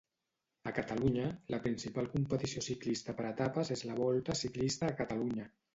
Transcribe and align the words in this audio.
A 0.71 0.71
Catalunya, 0.77 1.27
la 1.55 1.59
principal 1.67 2.09
competició 2.15 2.65
ciclista 2.69 3.17
per 3.21 3.29
etapes 3.37 3.75
és 3.79 3.87
la 3.91 4.03
Volta 4.05 4.41
Ciclista 4.45 4.91
a 4.93 4.97
Catalunya. 5.03 5.53